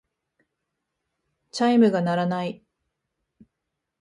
[1.51, 2.63] チャイムが鳴らない。